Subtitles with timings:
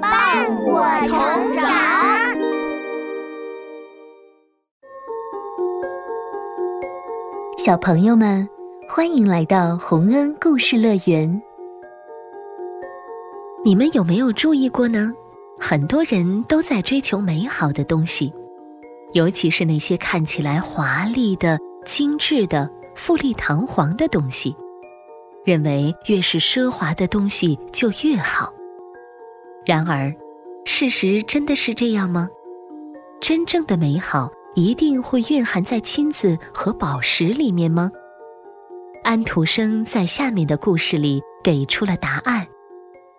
[0.00, 1.70] 伴我成长。
[7.58, 8.48] 小朋友们，
[8.88, 11.40] 欢迎来到洪恩故事乐园。
[13.64, 15.12] 你们有没有注意过呢？
[15.60, 18.32] 很多人都在追求美好的东西，
[19.12, 21.56] 尤其是那些看起来华丽的、
[21.86, 24.56] 精致的、富丽堂皇的东西，
[25.44, 28.52] 认为越是奢华的东西就越好。
[29.64, 30.14] 然而，
[30.64, 32.28] 事实真的是这样吗？
[33.20, 37.90] 真正的美好一定会蕴含在金子和宝石里面吗？
[39.04, 42.46] 安徒生在下面的故事里给出了答案，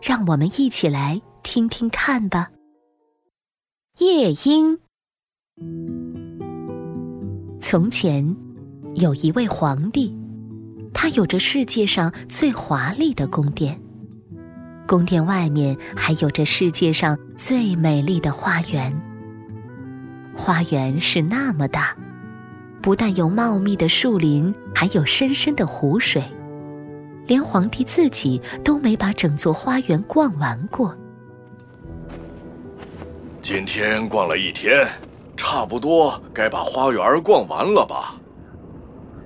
[0.00, 2.50] 让我们一起来听听看吧。
[3.98, 4.78] 夜莺。
[7.60, 8.36] 从前，
[8.96, 10.16] 有一位皇帝，
[10.92, 13.80] 他有着世界上最华丽的宫殿。
[14.92, 18.94] 宫殿外面还有着世界上最美丽的花园。
[20.36, 21.96] 花园是那么大，
[22.82, 26.22] 不但有茂密的树林，还有深深的湖水，
[27.26, 30.94] 连皇帝自己都没把整座花园逛完过。
[33.40, 34.86] 今天逛了一天，
[35.38, 38.14] 差不多该把花园逛完了吧？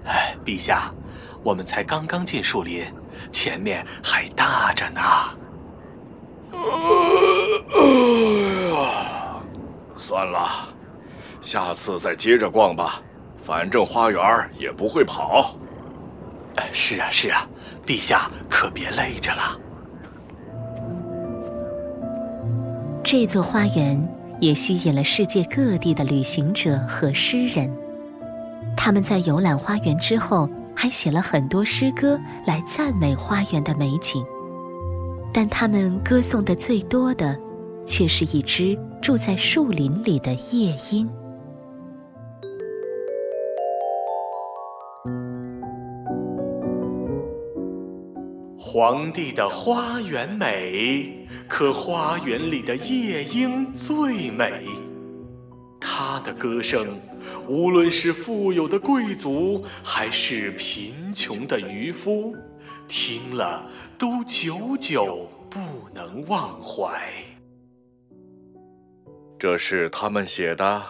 [0.05, 0.95] 哎，陛下，
[1.43, 2.85] 我们才刚刚进树林，
[3.33, 5.01] 前面还大着呢。
[7.75, 7.81] 哎
[8.73, 9.43] 呀，
[9.97, 10.49] 算了，
[11.41, 13.01] 下次再接着逛吧，
[13.43, 14.21] 反正花园
[14.59, 15.55] 也不会跑。
[16.73, 17.47] 是啊是啊，
[17.87, 19.59] 陛下可别累着了。
[23.05, 24.09] 这座花园
[24.41, 27.71] 也吸引了世界各地的旅行者和诗人，
[28.77, 34.25] 他们在游览花园之后，还写了很多诗歌来赞美花园的美景。
[35.39, 37.39] 但他们歌颂的最多的，
[37.85, 41.07] 却是一只住在树林里的夜莺。
[48.57, 54.65] 皇帝的花园美，可花园里的夜莺最美。
[55.79, 56.99] 它的歌声，
[57.47, 62.35] 无论是富有的贵族，还是贫穷的渔夫。
[62.89, 65.59] 听了都久久不
[65.93, 67.01] 能忘怀。
[69.39, 70.83] 这是他们写的，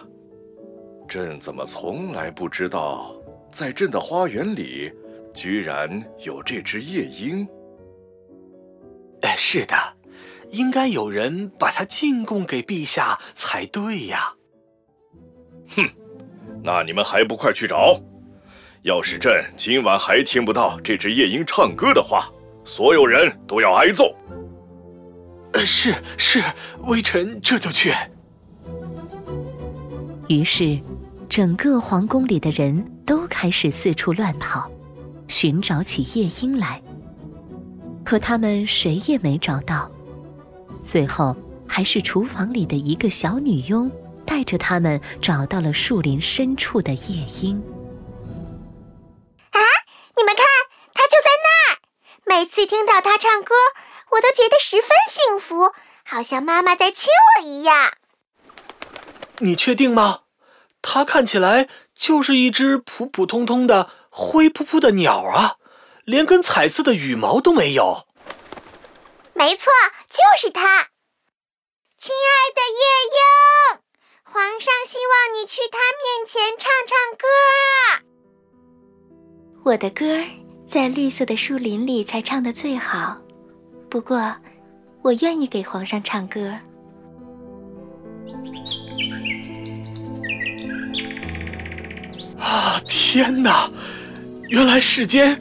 [1.07, 3.15] 朕怎么从来不知道，
[3.51, 4.91] 在朕的花园里，
[5.33, 7.47] 居然有这只夜莺？
[9.21, 9.75] 哎，是的，
[10.51, 14.33] 应该有人把它进贡给陛下才对呀。
[15.75, 15.89] 哼，
[16.63, 17.99] 那你们还不快去找！
[18.87, 22.31] 要是朕今晚还听不到这只夜莺唱歌的话，
[22.63, 24.15] 所有人都要挨揍。
[25.51, 26.41] 呃，是是，
[26.85, 27.93] 微臣这就去。
[30.29, 30.79] 于是，
[31.27, 34.71] 整个皇宫里的人都开始四处乱跑，
[35.27, 36.81] 寻找起夜莺来。
[38.05, 39.91] 可他们谁也没找到，
[40.81, 41.35] 最后
[41.67, 43.91] 还是厨房里的一个小女佣
[44.25, 47.61] 带着他们找到了树林深处的夜莺。
[52.27, 53.55] 每次听到他唱歌，
[54.11, 55.73] 我都觉得十分幸福，
[56.03, 57.93] 好像妈妈在亲我一样。
[59.39, 60.23] 你确定吗？
[60.81, 65.55] 它看起来就是一只普普通通的灰扑扑的鸟啊，
[66.03, 68.05] 连根彩色的羽毛都没有。
[69.33, 69.71] 没错，
[70.09, 70.89] 就是它。
[71.97, 72.83] 亲爱的夜
[73.15, 73.81] 莺，
[74.23, 77.27] 皇上希望你去他面前唱唱歌
[77.71, 78.03] 啊。
[79.63, 80.05] 我的歌。
[80.67, 83.17] 在绿色的树林里才唱得最好，
[83.89, 84.35] 不过，
[85.01, 86.51] 我愿意给皇上唱歌。
[92.37, 93.71] 啊，天哪！
[94.49, 95.39] 原来世间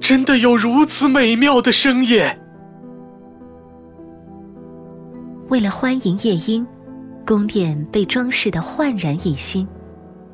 [0.00, 2.22] 真的有如此美妙的声音。
[5.48, 6.64] 为了欢迎夜莺，
[7.26, 9.66] 宫殿被装饰的焕然一新，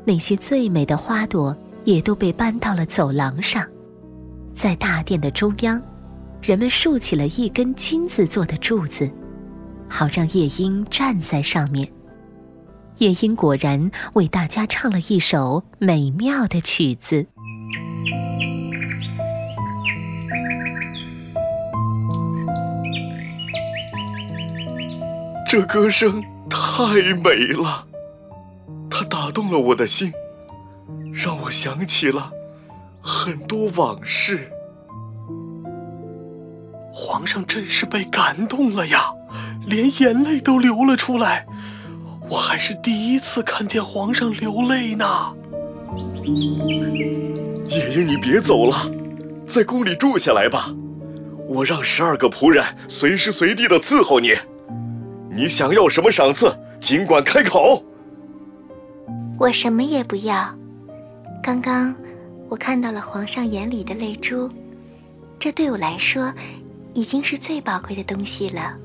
[0.05, 3.67] 那些最美的花朵也都被搬到了走廊上。
[4.55, 5.81] 在大殿的中央，
[6.41, 9.11] 人们竖起了一根金子做的柱子，
[9.89, 11.87] 好让夜莺站在上面。
[12.99, 17.27] 夜莺果然为大家唱了一首美妙的曲子。
[25.49, 27.87] 这歌声太美了，
[28.89, 30.13] 它打动了我的心，
[31.13, 32.33] 让我想起了。
[33.07, 34.51] 很多往事，
[36.91, 39.13] 皇上真是被感动了呀！
[39.67, 41.47] 连眼泪都流了出来。
[42.31, 45.05] 我还是第一次看见皇上流泪呢。
[47.69, 48.91] 夜莺，你别走了，
[49.47, 50.71] 在宫里住下来吧。
[51.47, 54.35] 我让十二个仆人随时随地的伺候你。
[55.31, 57.85] 你想要什么赏赐，尽管开口。
[59.39, 60.49] 我什么也不要。
[61.43, 61.95] 刚刚
[62.55, 64.49] 我看到了皇上眼里的泪珠，
[65.41, 66.33] 这对我来说
[66.93, 68.79] 已经是最宝贵的东西了。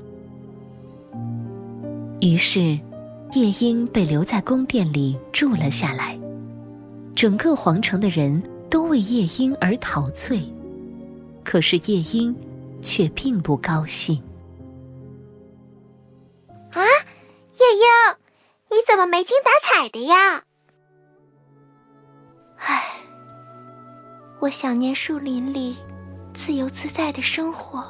[2.20, 2.76] 于是。
[3.34, 6.18] 夜莺被留在宫殿里住了下来，
[7.14, 10.42] 整个皇城的人都为夜莺而陶醉，
[11.44, 12.34] 可是夜莺
[12.82, 14.20] 却并不高兴。
[16.72, 18.16] 啊，夜莺，
[18.68, 20.42] 你怎么没精打采的呀？
[22.56, 22.82] 唉，
[24.40, 25.76] 我想念树林里
[26.32, 27.84] 自由自在的生活，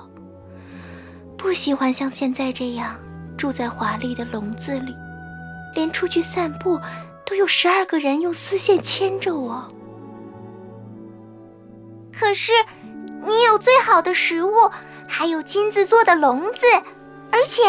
[1.39, 2.99] 不喜欢像现在这样
[3.37, 4.93] 住在华丽的笼子里。
[5.73, 6.81] 连出去散步，
[7.25, 9.65] 都有十二个人用丝线牵着我。
[12.13, 12.51] 可是，
[13.21, 14.51] 你有最好的食物，
[15.07, 16.67] 还有金子做的笼子，
[17.31, 17.63] 而且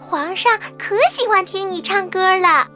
[0.00, 2.66] 皇上可喜欢听你唱歌了。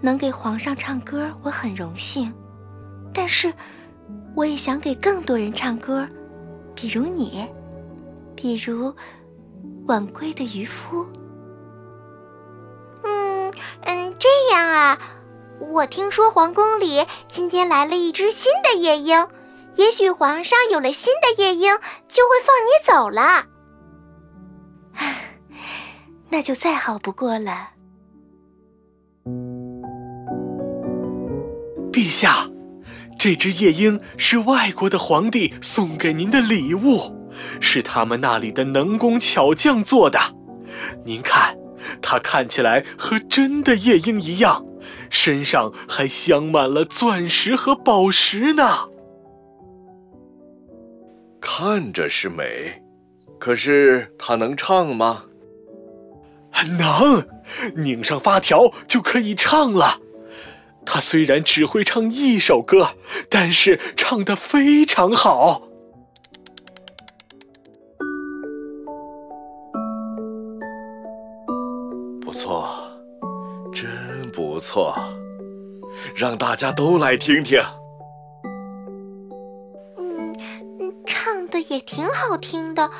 [0.00, 2.32] 能给皇上唱歌，我很荣幸，
[3.12, 3.52] 但是
[4.34, 6.06] 我也想给更多人唱歌，
[6.74, 7.48] 比如你，
[8.34, 8.94] 比如。
[9.86, 11.04] 晚归的渔夫。
[13.02, 13.52] 嗯
[13.82, 14.98] 嗯，这样啊。
[15.58, 19.26] 我听说皇宫里今天来了一只新的夜莺，
[19.74, 21.76] 也许皇上有了新的夜莺，
[22.08, 23.46] 就会放你走了。
[26.28, 27.70] 那就再好不过了。
[31.90, 32.48] 陛下，
[33.18, 37.16] 这只夜莺是外国的皇帝送给您的礼物。
[37.60, 40.18] 是他们那里的能工巧匠做的，
[41.04, 41.56] 您看，
[42.02, 44.64] 它看起来和真的夜莺一样，
[45.08, 48.88] 身上还镶满了钻石和宝石呢。
[51.40, 52.82] 看着是美，
[53.38, 55.24] 可是它能唱吗？
[56.78, 57.26] 能，
[57.76, 59.98] 拧上发条就可以唱了。
[60.84, 62.90] 它虽然只会唱一首歌，
[63.28, 65.62] 但是唱得非常好。
[72.20, 72.68] 不错，
[73.74, 73.88] 真
[74.32, 74.94] 不错，
[76.14, 77.60] 让大家都来听听。
[79.98, 80.34] 嗯，
[81.06, 82.90] 唱的也挺好听的，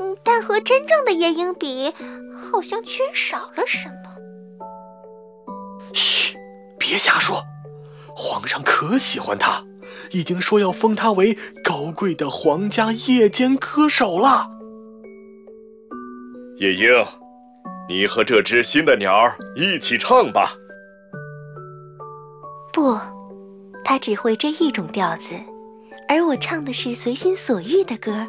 [0.00, 1.94] 嗯，但和真正的夜莺比，
[2.34, 3.94] 好像缺少了什么。
[5.92, 6.36] 嘘，
[6.90, 7.46] 别瞎说，
[8.16, 9.64] 皇上可喜欢他，
[10.10, 14.50] 已经说要封他为高贵的皇家夜间歌手了。
[16.56, 17.06] 夜莺。
[17.88, 20.52] 你和这只新的鸟儿一起唱吧。
[22.72, 22.98] 不，
[23.84, 25.34] 他只会这一种调子，
[26.08, 28.26] 而我唱的是随心所欲的歌，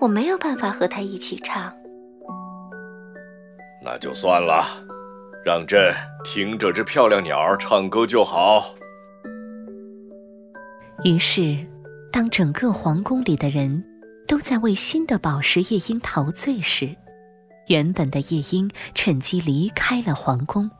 [0.00, 1.72] 我没有办法和他一起唱。
[3.84, 4.64] 那就算了，
[5.44, 5.94] 让朕
[6.24, 8.64] 听这只漂亮鸟儿唱歌就好。
[11.04, 11.58] 于是，
[12.12, 13.84] 当整个皇宫里的人
[14.28, 16.94] 都在为新的宝石夜莺陶醉时，
[17.66, 20.70] 原本的夜莺趁机离开了皇宫，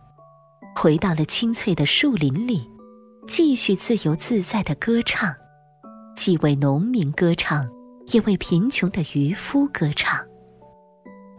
[0.76, 2.70] 回到了清翠的树林里，
[3.26, 5.34] 继续自由自在的歌唱，
[6.14, 7.68] 既为农民歌唱，
[8.12, 10.25] 也为贫穷的渔夫歌唱。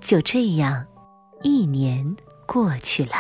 [0.02, 0.86] 就这样，
[1.42, 2.14] 一年
[2.46, 3.12] 过去了。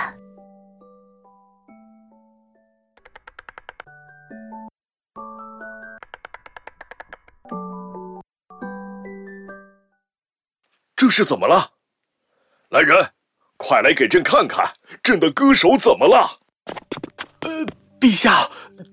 [10.95, 11.71] 这是怎么了？
[12.69, 13.11] 来人，
[13.57, 14.65] 快来给朕看看，
[15.03, 16.39] 朕的歌手怎么了？
[17.41, 17.65] 呃，
[17.99, 18.49] 陛下，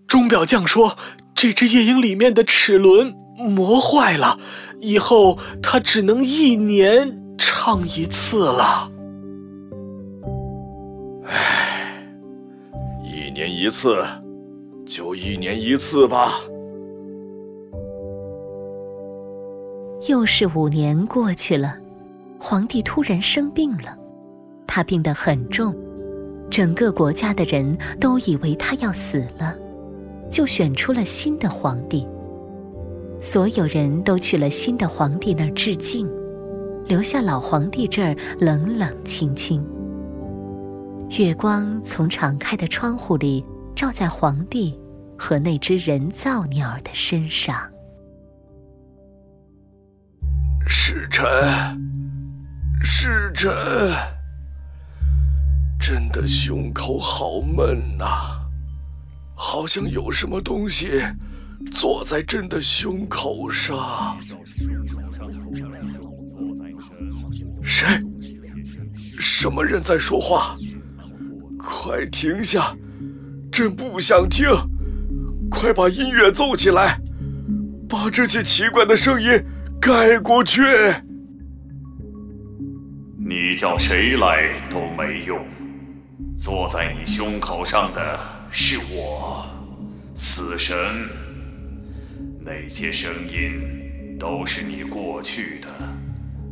[0.08, 0.98] 钟表匠说
[1.34, 4.38] 这只夜莺里面的齿轮磨坏了，
[4.80, 8.90] 以后它只能一年唱一次了。
[13.60, 13.94] 一次，
[14.86, 16.32] 就一年一次吧。
[20.08, 21.76] 又是五年过去了。
[22.38, 23.94] 皇帝突然生病了，
[24.66, 25.76] 他病得很重，
[26.48, 29.54] 整个国家的人都以为他要死了，
[30.30, 32.08] 就选出了新的皇帝。
[33.20, 36.10] 所有人都去了新的皇帝那儿致敬，
[36.86, 39.62] 留下老皇帝这儿冷冷清清。
[41.18, 43.44] 月光从敞开的窗户里
[43.80, 44.78] 照在皇帝
[45.18, 47.58] 和那只人造鸟的身上。
[50.66, 51.26] 使臣，
[52.82, 53.50] 使臣，
[55.80, 58.06] 朕的胸口好闷呐，
[59.34, 61.00] 好像有什么东西
[61.72, 64.18] 坐在朕的胸口上。
[67.62, 67.86] 谁？
[69.18, 70.54] 什么人在说话？
[71.58, 72.76] 快停下！
[73.60, 74.48] 朕不想听。
[75.50, 76.98] 快把音乐奏起来，
[77.86, 79.28] 把这些奇怪的声音
[79.78, 80.62] 盖过去。
[83.18, 85.44] 你叫谁来都没用，
[86.38, 88.18] 坐在你胸口上的
[88.50, 89.44] 是我，
[90.14, 90.74] 死神。
[92.42, 95.68] 那些声音都是你过去的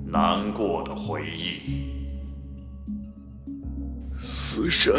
[0.06, 1.88] 难过的回忆。
[4.20, 4.92] 死神？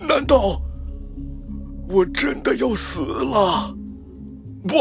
[0.00, 0.62] 难道？
[1.88, 3.74] 我真的要死了！
[4.68, 4.76] 不，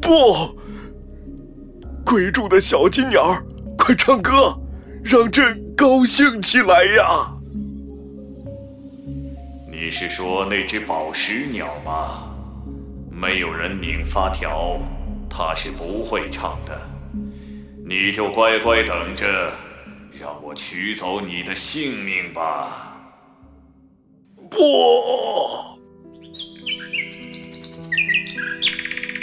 [0.00, 0.58] 不！
[2.04, 3.42] 鬼住的小金鸟，
[3.78, 4.58] 快唱歌，
[5.02, 7.34] 让朕高兴起来呀！
[9.70, 12.24] 你是说那只宝石鸟吗？
[13.10, 14.78] 没有人拧发条，
[15.30, 16.78] 它是不会唱的。
[17.86, 19.26] 你就乖乖等着，
[20.12, 22.96] 让我取走你的性命吧！
[24.50, 25.77] 不！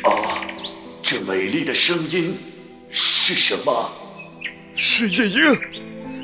[0.06, 0.46] 啊，
[1.02, 2.36] 这美丽的声音
[2.90, 3.90] 是什么？
[4.76, 5.60] 是夜莺，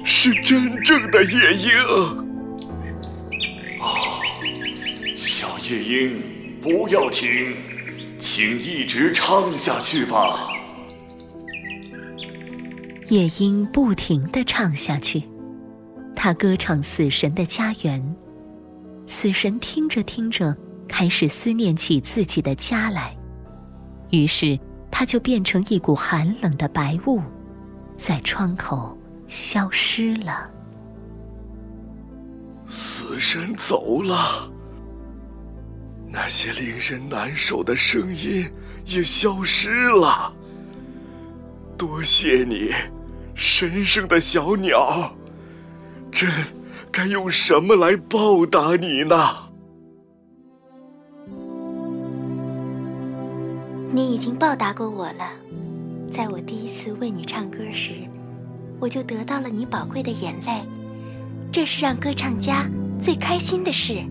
[0.05, 1.71] 是真正的夜莺。
[3.79, 4.21] 啊，
[5.15, 6.21] 小夜莺，
[6.61, 7.55] 不要停，
[8.19, 10.49] 请一直唱下去吧。
[13.07, 15.23] 夜莺不停地唱下去，
[16.15, 18.15] 它歌唱死神的家园。
[19.07, 20.55] 死神听着听着，
[20.87, 23.15] 开始思念起自己的家来。
[24.11, 24.59] 于是，
[24.91, 27.21] 它就变成一股寒冷的白雾，
[27.97, 30.49] 在窗口消失了。
[32.67, 34.51] 死神走了，
[36.07, 38.49] 那些令人难受的声音
[38.85, 40.33] 也消失了。
[41.77, 42.71] 多谢你，
[43.33, 45.15] 神圣的小鸟，
[46.11, 46.29] 朕
[46.91, 49.50] 该用什么来报答你呢？
[53.93, 55.29] 你已经报答过我了，
[56.09, 57.91] 在我第一次为你唱歌时，
[58.79, 60.61] 我就得到了你宝贵的眼泪，
[61.51, 62.69] 这是让歌唱家
[63.01, 64.01] 最开心的事。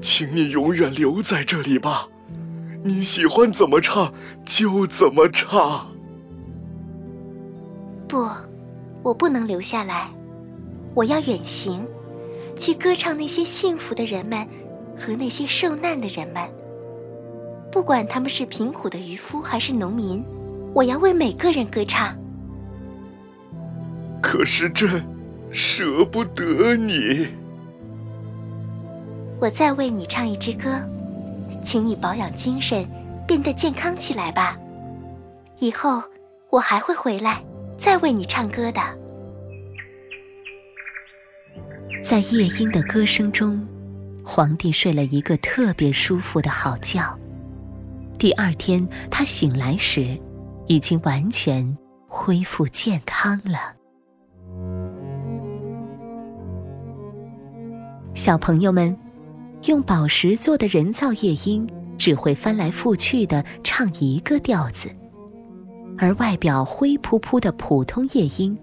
[0.00, 2.06] 请你永远留在这里吧，
[2.84, 4.14] 你喜欢怎么唱
[4.46, 5.88] 就怎么唱。
[8.06, 8.24] 不，
[9.02, 10.08] 我不能留下来，
[10.94, 11.84] 我要远行，
[12.56, 14.46] 去歌唱那些幸福的人们
[14.96, 16.48] 和那些受难的人们。
[17.72, 20.24] 不管他们是贫苦的渔夫还是农民，
[20.74, 22.16] 我要为每个人歌唱。
[24.20, 25.04] 可是朕
[25.52, 27.28] 舍不得你。
[29.40, 30.68] 我再为你唱一支歌，
[31.64, 32.84] 请你保养精神，
[33.26, 34.58] 变得健康起来吧。
[35.58, 36.02] 以后
[36.50, 37.42] 我还会回来，
[37.78, 38.80] 再为你唱歌的。
[42.02, 43.66] 在夜莺的歌声中，
[44.24, 47.00] 皇帝睡了一个特别舒服的好觉。
[48.20, 50.14] 第二天，他醒来时，
[50.66, 51.74] 已经完全
[52.06, 53.74] 恢复健康了。
[58.12, 58.94] 小朋友们，
[59.68, 64.90] 用宝石做的人造夜莺只会翻来覆去的唱一个调子，
[65.96, 68.54] 而外表灰扑扑的普通夜莺，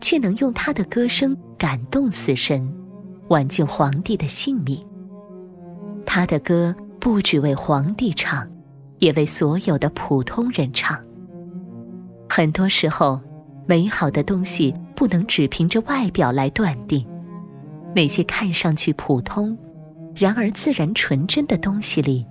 [0.00, 2.74] 却能用它的歌声感动死神，
[3.28, 4.82] 挽救皇帝的性命。
[6.06, 8.48] 他的歌不只为皇帝唱。
[9.04, 10.98] 也为所有的普通人唱。
[12.26, 13.20] 很多时候，
[13.66, 17.06] 美好的东西不能只凭着外表来断定。
[17.94, 19.56] 那些看上去普通，
[20.14, 22.26] 然而自然纯真的东西里，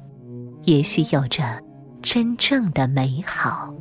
[0.63, 1.43] 也许有着
[2.01, 3.71] 真正的美好。